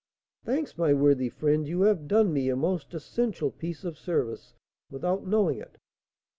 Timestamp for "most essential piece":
2.55-3.83